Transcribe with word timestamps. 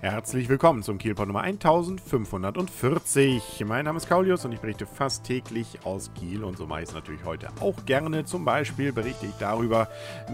Herzlich 0.00 0.48
willkommen 0.48 0.84
zum 0.84 0.96
Kielpot 0.96 1.26
Nummer 1.26 1.40
1540. 1.40 3.64
Mein 3.66 3.84
Name 3.84 3.96
ist 3.96 4.08
Kaulius 4.08 4.44
und 4.44 4.52
ich 4.52 4.60
berichte 4.60 4.86
fast 4.86 5.24
täglich 5.24 5.66
aus 5.82 6.12
Kiel 6.14 6.44
und 6.44 6.56
so 6.56 6.68
mache 6.68 6.82
ich 6.82 6.88
es 6.90 6.94
natürlich 6.94 7.24
heute 7.24 7.48
auch 7.58 7.84
gerne. 7.84 8.24
Zum 8.24 8.44
Beispiel 8.44 8.92
berichte 8.92 9.26
ich 9.26 9.32
darüber, 9.40 9.88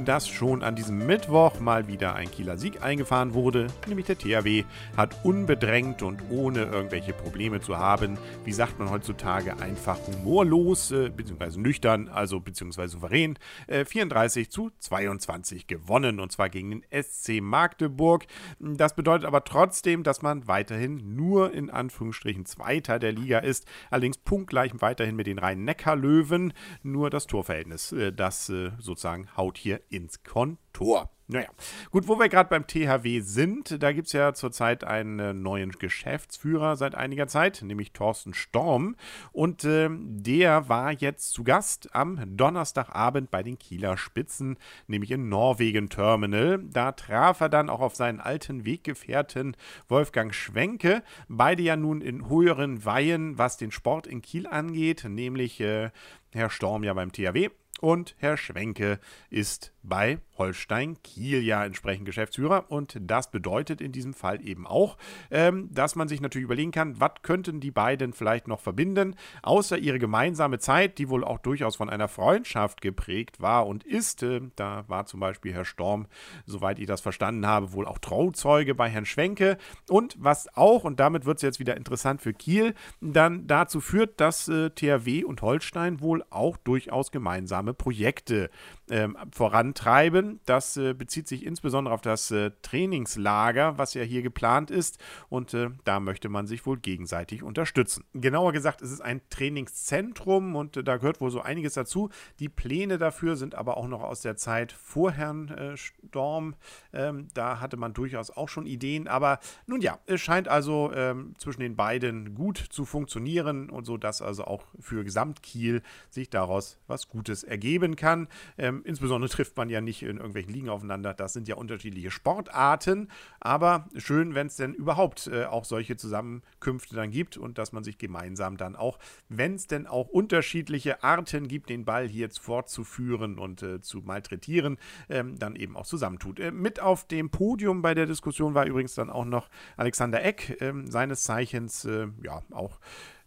dass 0.04 0.28
schon 0.28 0.62
an 0.62 0.76
diesem 0.76 1.06
Mittwoch 1.06 1.60
mal 1.60 1.88
wieder 1.88 2.14
ein 2.14 2.30
Kieler 2.30 2.58
Sieg 2.58 2.82
eingefahren 2.82 3.32
wurde, 3.32 3.68
nämlich 3.86 4.04
der 4.04 4.18
THW 4.18 4.64
hat 4.98 5.24
unbedrängt 5.24 6.02
und 6.02 6.20
ohne 6.28 6.64
irgendwelche 6.64 7.14
Probleme 7.14 7.62
zu 7.62 7.78
haben, 7.78 8.18
wie 8.44 8.52
sagt 8.52 8.78
man 8.78 8.90
heutzutage, 8.90 9.58
einfach 9.60 9.98
humorlos, 10.06 10.90
äh, 10.90 11.08
beziehungsweise 11.08 11.58
nüchtern, 11.58 12.10
also 12.10 12.38
beziehungsweise 12.38 12.92
souverän, 12.92 13.38
äh, 13.66 13.86
34 13.86 14.50
zu 14.50 14.72
22 14.78 15.66
gewonnen 15.66 16.20
und 16.20 16.32
zwar 16.32 16.50
gegen 16.50 16.68
den 16.68 16.84
SC 16.90 17.40
Magdeburg. 17.40 18.26
Das 18.58 18.94
bedeutet 18.94 19.24
aber 19.24 19.42
trotzdem, 19.42 19.53
trotzdem, 19.54 20.02
dass 20.02 20.20
man 20.20 20.48
weiterhin 20.48 21.14
nur 21.14 21.52
in 21.52 21.70
Anführungsstrichen 21.70 22.44
Zweiter 22.44 22.98
der 22.98 23.12
Liga 23.12 23.38
ist. 23.38 23.68
Allerdings 23.88 24.18
punktgleich 24.18 24.72
weiterhin 24.80 25.14
mit 25.14 25.28
den 25.28 25.38
Rhein-Neckar-Löwen. 25.38 26.52
Nur 26.82 27.08
das 27.08 27.28
Torverhältnis, 27.28 27.92
äh, 27.92 28.12
das 28.12 28.48
äh, 28.48 28.72
sozusagen 28.80 29.28
haut 29.36 29.56
hier 29.56 29.80
ins 29.90 30.24
Kontor. 30.24 31.13
Naja, 31.26 31.48
gut, 31.90 32.06
wo 32.06 32.18
wir 32.18 32.28
gerade 32.28 32.50
beim 32.50 32.66
THW 32.66 33.20
sind, 33.20 33.82
da 33.82 33.92
gibt 33.92 34.08
es 34.08 34.12
ja 34.12 34.34
zurzeit 34.34 34.84
einen 34.84 35.40
neuen 35.40 35.70
Geschäftsführer 35.72 36.76
seit 36.76 36.94
einiger 36.94 37.28
Zeit, 37.28 37.62
nämlich 37.62 37.92
Thorsten 37.92 38.34
Storm. 38.34 38.94
Und 39.32 39.64
äh, 39.64 39.88
der 39.90 40.68
war 40.68 40.92
jetzt 40.92 41.32
zu 41.32 41.42
Gast 41.42 41.94
am 41.94 42.20
Donnerstagabend 42.36 43.30
bei 43.30 43.42
den 43.42 43.58
Kieler 43.58 43.96
Spitzen, 43.96 44.58
nämlich 44.86 45.12
im 45.12 45.30
Norwegen 45.30 45.88
Terminal. 45.88 46.58
Da 46.62 46.92
traf 46.92 47.40
er 47.40 47.48
dann 47.48 47.70
auch 47.70 47.80
auf 47.80 47.94
seinen 47.94 48.20
alten 48.20 48.66
Weggefährten 48.66 49.56
Wolfgang 49.88 50.34
Schwenke, 50.34 51.02
beide 51.28 51.62
ja 51.62 51.76
nun 51.76 52.02
in 52.02 52.28
höheren 52.28 52.84
Weihen, 52.84 53.38
was 53.38 53.56
den 53.56 53.70
Sport 53.70 54.06
in 54.06 54.20
Kiel 54.20 54.46
angeht, 54.46 55.06
nämlich 55.08 55.58
äh, 55.62 55.90
Herr 56.32 56.50
Storm 56.50 56.84
ja 56.84 56.92
beim 56.92 57.12
THW 57.12 57.48
und 57.84 58.14
Herr 58.16 58.38
Schwenke 58.38 58.98
ist 59.28 59.74
bei 59.82 60.18
Holstein 60.38 60.96
Kiel 61.02 61.42
ja 61.42 61.64
entsprechend 61.64 62.06
Geschäftsführer. 62.06 62.70
Und 62.70 62.98
das 62.98 63.30
bedeutet 63.30 63.82
in 63.82 63.92
diesem 63.92 64.14
Fall 64.14 64.40
eben 64.40 64.66
auch, 64.66 64.96
ähm, 65.30 65.68
dass 65.70 65.94
man 65.94 66.08
sich 66.08 66.22
natürlich 66.22 66.46
überlegen 66.46 66.70
kann, 66.70 66.98
was 66.98 67.12
könnten 67.20 67.60
die 67.60 67.70
beiden 67.70 68.14
vielleicht 68.14 68.48
noch 68.48 68.60
verbinden, 68.60 69.16
außer 69.42 69.76
ihre 69.76 69.98
gemeinsame 69.98 70.58
Zeit, 70.58 70.96
die 70.96 71.10
wohl 71.10 71.24
auch 71.24 71.38
durchaus 71.38 71.76
von 71.76 71.90
einer 71.90 72.08
Freundschaft 72.08 72.80
geprägt 72.80 73.42
war 73.42 73.66
und 73.66 73.84
ist. 73.84 74.22
Äh, 74.22 74.40
da 74.56 74.84
war 74.88 75.04
zum 75.04 75.20
Beispiel 75.20 75.52
Herr 75.52 75.66
Storm, 75.66 76.06
soweit 76.46 76.78
ich 76.78 76.86
das 76.86 77.02
verstanden 77.02 77.46
habe, 77.46 77.74
wohl 77.74 77.86
auch 77.86 77.98
Trauzeuge 77.98 78.74
bei 78.74 78.88
Herrn 78.88 79.04
Schwenke. 79.04 79.58
Und 79.90 80.16
was 80.18 80.48
auch, 80.56 80.84
und 80.84 81.00
damit 81.00 81.26
wird 81.26 81.36
es 81.36 81.42
jetzt 81.42 81.60
wieder 81.60 81.76
interessant 81.76 82.22
für 82.22 82.32
Kiel, 82.32 82.74
dann 83.02 83.46
dazu 83.46 83.80
führt, 83.82 84.20
dass 84.20 84.48
äh, 84.48 84.70
THW 84.70 85.24
und 85.24 85.42
Holstein 85.42 86.00
wohl 86.00 86.24
auch 86.30 86.56
durchaus 86.56 87.12
gemeinsame 87.12 87.73
Projekte 87.74 88.50
ähm, 88.90 89.16
vorantreiben. 89.32 90.40
Das 90.46 90.76
äh, 90.76 90.94
bezieht 90.94 91.28
sich 91.28 91.44
insbesondere 91.44 91.94
auf 91.94 92.00
das 92.00 92.30
äh, 92.30 92.50
Trainingslager, 92.62 93.78
was 93.78 93.94
ja 93.94 94.02
hier 94.02 94.22
geplant 94.22 94.70
ist. 94.70 94.98
Und 95.28 95.54
äh, 95.54 95.70
da 95.84 96.00
möchte 96.00 96.28
man 96.28 96.46
sich 96.46 96.66
wohl 96.66 96.78
gegenseitig 96.78 97.42
unterstützen. 97.42 98.04
Genauer 98.12 98.52
gesagt, 98.52 98.82
es 98.82 98.90
ist 98.90 99.00
ein 99.00 99.20
Trainingszentrum 99.30 100.56
und 100.56 100.76
äh, 100.76 100.84
da 100.84 100.96
gehört 100.98 101.20
wohl 101.20 101.30
so 101.30 101.40
einiges 101.40 101.74
dazu. 101.74 102.10
Die 102.38 102.48
Pläne 102.48 102.98
dafür 102.98 103.36
sind 103.36 103.54
aber 103.54 103.76
auch 103.76 103.88
noch 103.88 104.02
aus 104.02 104.20
der 104.20 104.36
Zeit 104.36 104.72
vor 104.72 105.12
Herrn 105.12 105.48
äh, 105.48 105.76
Storm. 105.76 106.54
Ähm, 106.92 107.28
da 107.34 107.60
hatte 107.60 107.76
man 107.76 107.94
durchaus 107.94 108.30
auch 108.30 108.48
schon 108.48 108.66
Ideen. 108.66 109.08
Aber 109.08 109.38
nun 109.66 109.80
ja, 109.80 109.98
es 110.06 110.20
scheint 110.20 110.48
also 110.48 110.92
ähm, 110.94 111.34
zwischen 111.38 111.60
den 111.60 111.76
beiden 111.76 112.34
gut 112.34 112.58
zu 112.58 112.84
funktionieren 112.84 113.70
und 113.70 113.84
so, 113.84 113.96
dass 113.96 114.20
also 114.20 114.44
auch 114.44 114.64
für 114.78 115.04
Gesamtkiel 115.04 115.82
sich 116.10 116.30
daraus 116.30 116.78
was 116.86 117.08
Gutes 117.08 117.44
ergeben 117.64 117.96
kann. 117.96 118.28
Ähm, 118.58 118.82
insbesondere 118.84 119.30
trifft 119.30 119.56
man 119.56 119.70
ja 119.70 119.80
nicht 119.80 120.02
in 120.02 120.18
irgendwelchen 120.18 120.52
Ligen 120.52 120.68
aufeinander. 120.68 121.14
Das 121.14 121.32
sind 121.32 121.48
ja 121.48 121.56
unterschiedliche 121.56 122.10
Sportarten. 122.10 123.08
Aber 123.40 123.88
schön, 123.96 124.34
wenn 124.34 124.48
es 124.48 124.56
denn 124.56 124.74
überhaupt 124.74 125.28
äh, 125.28 125.46
auch 125.46 125.64
solche 125.64 125.96
Zusammenkünfte 125.96 126.94
dann 126.94 127.10
gibt 127.10 127.38
und 127.38 127.56
dass 127.56 127.72
man 127.72 127.82
sich 127.82 127.96
gemeinsam 127.96 128.58
dann 128.58 128.76
auch, 128.76 128.98
wenn 129.28 129.54
es 129.54 129.66
denn 129.66 129.86
auch 129.86 130.08
unterschiedliche 130.08 131.02
Arten 131.02 131.48
gibt, 131.48 131.70
den 131.70 131.86
Ball 131.86 132.06
hier 132.06 132.28
fortzuführen 132.30 133.38
und 133.38 133.62
äh, 133.62 133.80
zu 133.80 134.00
malträtieren, 134.00 134.78
ähm, 135.08 135.38
dann 135.38 135.56
eben 135.56 135.76
auch 135.76 135.86
zusammentut. 135.86 136.40
Äh, 136.40 136.50
mit 136.50 136.80
auf 136.80 137.06
dem 137.06 137.30
Podium 137.30 137.80
bei 137.80 137.94
der 137.94 138.06
Diskussion 138.06 138.54
war 138.54 138.66
übrigens 138.66 138.94
dann 138.94 139.08
auch 139.08 139.24
noch 139.24 139.48
Alexander 139.76 140.22
Eck, 140.22 140.58
ähm, 140.60 140.90
seines 140.90 141.22
Zeichens 141.22 141.84
äh, 141.84 142.08
ja 142.22 142.42
auch 142.50 142.78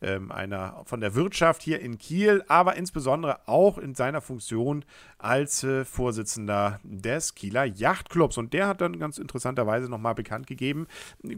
ähm, 0.01 0.31
einer 0.31 0.83
von 0.85 1.01
der 1.01 1.15
Wirtschaft 1.15 1.61
hier 1.61 1.79
in 1.79 1.97
Kiel, 1.97 2.43
aber 2.47 2.75
insbesondere 2.75 3.47
auch 3.47 3.77
in 3.77 3.95
seiner 3.95 4.21
Funktion 4.21 4.85
als 5.17 5.63
äh, 5.63 5.85
Vorsitzender 5.85 6.79
des 6.83 7.33
Kieler 7.33 7.65
Yachtclubs. 7.65 8.37
Und 8.37 8.53
der 8.53 8.67
hat 8.67 8.81
dann 8.81 8.99
ganz 8.99 9.17
interessanterweise 9.17 9.89
nochmal 9.89 10.13
bekannt 10.13 10.45
gegeben, 10.45 10.87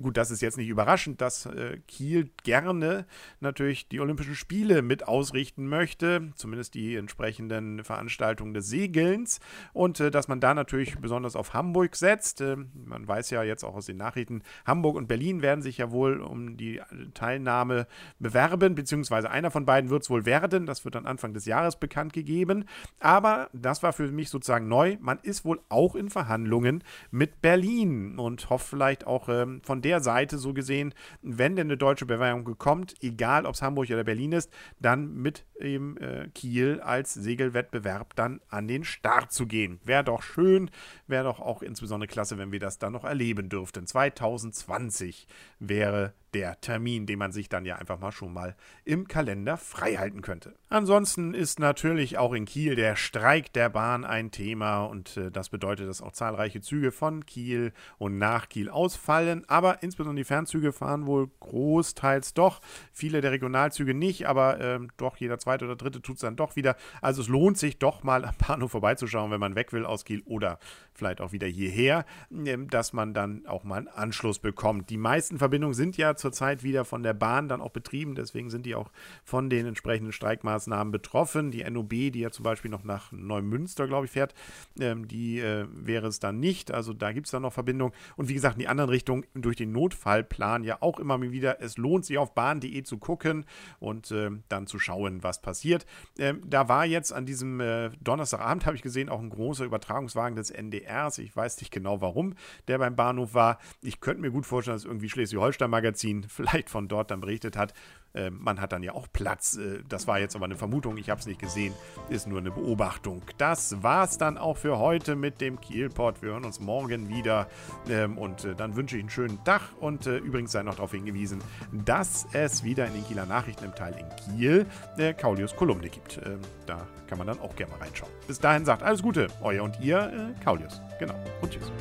gut, 0.01 0.17
das 0.17 0.31
ist 0.31 0.41
jetzt 0.41 0.57
nicht 0.57 0.67
überraschend, 0.67 1.21
dass 1.21 1.45
äh, 1.45 1.77
Kiel 1.87 2.29
gerne 2.43 3.05
natürlich 3.39 3.87
die 3.87 4.01
Olympischen 4.01 4.35
Spiele 4.35 4.81
mit 4.81 5.07
ausrichten 5.07 5.67
möchte, 5.67 6.31
zumindest 6.35 6.73
die 6.73 6.95
entsprechenden 6.95 7.83
Veranstaltungen 7.83 8.53
des 8.53 8.67
Segelns 8.67 9.39
und 9.71 9.99
äh, 10.01 10.11
dass 10.11 10.27
man 10.27 10.41
da 10.41 10.53
natürlich 10.53 10.97
besonders 10.99 11.35
auf 11.35 11.53
Hamburg 11.53 11.95
setzt. 11.95 12.41
Man 12.41 13.07
weiß 13.07 13.29
ja 13.29 13.43
jetzt 13.43 13.63
auch 13.63 13.75
aus 13.75 13.85
den 13.85 13.97
Nachrichten, 13.97 14.43
Hamburg 14.65 14.95
und 14.97 15.07
Berlin 15.07 15.41
werden 15.41 15.61
sich 15.61 15.77
ja 15.77 15.91
wohl 15.91 16.19
um 16.19 16.57
die 16.57 16.81
Teilnahme 17.13 17.87
bewerben 18.19 18.48
werben, 18.49 18.75
beziehungsweise 18.75 19.29
einer 19.29 19.51
von 19.51 19.65
beiden 19.65 19.89
wird 19.89 20.03
es 20.03 20.09
wohl 20.09 20.25
werden. 20.25 20.65
Das 20.65 20.85
wird 20.85 20.95
dann 20.95 21.05
Anfang 21.05 21.33
des 21.33 21.45
Jahres 21.45 21.75
bekannt 21.75 22.13
gegeben. 22.13 22.65
Aber 22.99 23.49
das 23.53 23.83
war 23.83 23.93
für 23.93 24.11
mich 24.11 24.29
sozusagen 24.29 24.67
neu. 24.67 24.97
Man 24.99 25.19
ist 25.21 25.45
wohl 25.45 25.61
auch 25.69 25.95
in 25.95 26.09
Verhandlungen 26.09 26.83
mit 27.11 27.41
Berlin 27.41 28.17
und 28.17 28.49
hofft 28.49 28.67
vielleicht 28.67 29.05
auch 29.07 29.29
ähm, 29.29 29.61
von 29.63 29.81
der 29.81 30.01
Seite 30.01 30.37
so 30.37 30.53
gesehen, 30.53 30.93
wenn 31.21 31.55
denn 31.55 31.67
eine 31.67 31.77
deutsche 31.77 32.05
Bewerbung 32.05 32.57
kommt, 32.57 32.95
egal 33.01 33.45
ob 33.45 33.55
es 33.55 33.61
Hamburg 33.61 33.89
oder 33.89 34.03
Berlin 34.03 34.31
ist, 34.31 34.51
dann 34.79 35.13
mit 35.13 35.45
eben 35.59 35.97
äh, 35.97 36.29
Kiel 36.33 36.81
als 36.81 37.13
Segelwettbewerb 37.13 38.15
dann 38.15 38.41
an 38.49 38.67
den 38.67 38.83
Start 38.83 39.31
zu 39.31 39.45
gehen. 39.45 39.79
Wäre 39.83 40.03
doch 40.03 40.21
schön, 40.21 40.69
wäre 41.07 41.25
doch 41.25 41.39
auch 41.39 41.61
insbesondere 41.61 42.07
klasse, 42.07 42.37
wenn 42.37 42.51
wir 42.51 42.59
das 42.59 42.79
dann 42.79 42.93
noch 42.93 43.03
erleben 43.03 43.49
dürften. 43.49 43.85
2020 43.85 45.27
wäre 45.59 46.13
der 46.33 46.59
Termin, 46.61 47.05
den 47.05 47.19
man 47.19 47.31
sich 47.31 47.49
dann 47.49 47.65
ja 47.65 47.77
einfach 47.77 47.99
mal 47.99 48.11
schon 48.11 48.33
mal 48.33 48.55
im 48.85 49.07
Kalender 49.07 49.57
freihalten 49.57 50.21
könnte. 50.21 50.53
Ansonsten 50.69 51.33
ist 51.33 51.59
natürlich 51.59 52.17
auch 52.17 52.33
in 52.33 52.45
Kiel 52.45 52.75
der 52.75 52.95
Streik 52.95 53.53
der 53.53 53.69
Bahn 53.69 54.05
ein 54.05 54.31
Thema 54.31 54.83
und 54.83 55.17
äh, 55.17 55.31
das 55.31 55.49
bedeutet, 55.49 55.87
dass 55.87 56.01
auch 56.01 56.11
zahlreiche 56.11 56.61
Züge 56.61 56.91
von 56.91 57.25
Kiel 57.25 57.73
und 57.97 58.17
nach 58.17 58.49
Kiel 58.49 58.69
ausfallen, 58.69 59.43
aber 59.47 59.83
insbesondere 59.83 60.21
die 60.21 60.27
Fernzüge 60.27 60.71
fahren 60.71 61.05
wohl 61.05 61.29
großteils 61.39 62.33
doch, 62.33 62.61
viele 62.91 63.21
der 63.21 63.31
Regionalzüge 63.31 63.93
nicht, 63.93 64.27
aber 64.27 64.59
äh, 64.59 64.79
doch 64.97 65.17
jeder 65.17 65.39
zweite 65.39 65.65
oder 65.65 65.75
dritte 65.75 66.01
tut 66.01 66.15
es 66.15 66.21
dann 66.21 66.35
doch 66.35 66.55
wieder. 66.55 66.75
Also 67.01 67.21
es 67.21 67.27
lohnt 67.27 67.57
sich 67.57 67.79
doch 67.79 68.03
mal 68.03 68.25
am 68.25 68.35
Bahnhof 68.47 68.71
vorbeizuschauen, 68.71 69.31
wenn 69.31 69.39
man 69.39 69.55
weg 69.55 69.73
will 69.73 69.85
aus 69.85 70.05
Kiel 70.05 70.21
oder 70.25 70.59
vielleicht 70.93 71.21
auch 71.21 71.31
wieder 71.31 71.47
hierher, 71.47 72.05
äh, 72.31 72.57
dass 72.69 72.93
man 72.93 73.13
dann 73.13 73.45
auch 73.47 73.63
mal 73.63 73.77
einen 73.77 73.87
Anschluss 73.87 74.39
bekommt. 74.39 74.89
Die 74.89 74.97
meisten 74.97 75.37
Verbindungen 75.37 75.73
sind 75.73 75.97
ja 75.97 76.15
zurzeit 76.19 76.63
wieder 76.63 76.85
von 76.85 77.03
der 77.03 77.13
Bahn 77.13 77.47
dann 77.47 77.61
auch 77.61 77.71
betrieben. 77.71 78.15
Deswegen 78.15 78.49
sind 78.49 78.65
die 78.65 78.75
auch 78.75 78.91
von 79.23 79.49
den 79.49 79.65
entsprechenden 79.65 80.11
Streikmaßnahmen 80.11 80.91
betroffen. 80.91 81.51
Die 81.51 81.63
NOB, 81.69 81.89
die 81.89 82.19
ja 82.19 82.31
zum 82.31 82.43
Beispiel 82.43 82.71
noch 82.71 82.83
nach 82.83 83.11
Neumünster, 83.11 83.87
glaube 83.87 84.05
ich, 84.05 84.11
fährt, 84.11 84.33
ähm, 84.79 85.07
die 85.07 85.39
äh, 85.39 85.67
wäre 85.71 86.07
es 86.07 86.19
dann 86.19 86.39
nicht. 86.39 86.71
Also 86.71 86.93
da 86.93 87.11
gibt 87.11 87.27
es 87.27 87.31
dann 87.31 87.43
noch 87.43 87.53
Verbindungen. 87.53 87.93
Und 88.15 88.29
wie 88.29 88.33
gesagt, 88.33 88.55
in 88.55 88.61
die 88.61 88.67
anderen 88.67 88.89
Richtungen 88.89 89.25
durch 89.33 89.55
den 89.55 89.71
Notfallplan 89.71 90.63
ja 90.63 90.77
auch 90.81 90.99
immer 90.99 91.19
wieder. 91.21 91.61
Es 91.61 91.77
lohnt 91.77 92.05
sich 92.05 92.17
auf 92.17 92.33
bahn.de 92.35 92.83
zu 92.83 92.97
gucken 92.97 93.45
und 93.79 94.11
äh, 94.11 94.29
dann 94.49 94.67
zu 94.67 94.79
schauen, 94.79 95.23
was 95.23 95.41
passiert. 95.41 95.85
Ähm, 96.17 96.41
da 96.45 96.67
war 96.69 96.85
jetzt 96.85 97.13
an 97.13 97.25
diesem 97.25 97.59
äh, 97.59 97.89
Donnerstagabend, 98.01 98.65
habe 98.65 98.75
ich 98.75 98.81
gesehen, 98.81 99.09
auch 99.09 99.19
ein 99.19 99.29
großer 99.29 99.65
Übertragungswagen 99.65 100.35
des 100.35 100.51
NDRs. 100.51 101.17
Ich 101.19 101.35
weiß 101.35 101.59
nicht 101.59 101.71
genau 101.71 102.01
warum 102.01 102.35
der 102.67 102.77
beim 102.77 102.95
Bahnhof 102.95 103.33
war. 103.33 103.59
Ich 103.81 103.99
könnte 103.99 104.21
mir 104.21 104.31
gut 104.31 104.45
vorstellen, 104.45 104.75
dass 104.75 104.85
irgendwie 104.85 105.09
Schleswig-Holstein-Magazin 105.09 106.08
Magazin 106.09 106.23
vielleicht 106.29 106.69
von 106.69 106.87
dort 106.87 107.11
dann 107.11 107.21
berichtet 107.21 107.57
hat. 107.57 107.73
Äh, 108.13 108.31
man 108.31 108.59
hat 108.59 108.71
dann 108.71 108.81
ja 108.81 108.93
auch 108.93 109.07
Platz. 109.11 109.57
Äh, 109.57 109.83
das 109.87 110.07
war 110.07 110.19
jetzt 110.19 110.35
aber 110.35 110.45
eine 110.45 110.55
Vermutung, 110.55 110.97
ich 110.97 111.09
habe 111.09 111.19
es 111.19 111.27
nicht 111.27 111.39
gesehen, 111.39 111.73
ist 112.09 112.27
nur 112.27 112.39
eine 112.39 112.51
Beobachtung. 112.51 113.21
Das 113.37 113.83
war 113.83 114.05
es 114.05 114.17
dann 114.17 114.37
auch 114.37 114.57
für 114.57 114.79
heute 114.79 115.15
mit 115.15 115.41
dem 115.41 115.61
Kielpot. 115.61 116.21
Wir 116.21 116.31
hören 116.31 116.45
uns 116.45 116.59
morgen 116.59 117.09
wieder 117.09 117.47
ähm, 117.87 118.17
und 118.17 118.45
äh, 118.45 118.55
dann 118.55 118.75
wünsche 118.75 118.97
ich 118.97 119.03
einen 119.03 119.09
schönen 119.09 119.43
Tag 119.43 119.61
und 119.79 120.07
äh, 120.07 120.17
übrigens 120.17 120.51
sei 120.51 120.63
noch 120.63 120.75
darauf 120.75 120.91
hingewiesen, 120.91 121.39
dass 121.71 122.27
es 122.33 122.63
wieder 122.63 122.87
in 122.87 122.93
den 122.93 123.05
Kieler 123.05 123.25
Nachrichten 123.25 123.65
im 123.65 123.75
Teil 123.75 123.95
in 123.97 124.37
Kiel 124.37 124.65
äh, 124.97 125.13
Kaulius 125.13 125.55
Kolumne 125.55 125.89
gibt. 125.89 126.19
Ähm, 126.25 126.39
da 126.65 126.87
kann 127.07 127.19
man 127.19 127.27
dann 127.27 127.39
auch 127.39 127.55
gerne 127.55 127.73
mal 127.73 127.79
reinschauen. 127.79 128.11
Bis 128.27 128.39
dahin 128.39 128.65
sagt 128.65 128.81
alles 128.81 129.03
Gute, 129.03 129.27
euer 129.41 129.63
und 129.63 129.79
ihr, 129.81 129.99
äh, 129.99 130.43
Kaulius. 130.43 130.81
Genau. 130.99 131.15
Und 131.41 131.51
tschüss. 131.51 131.71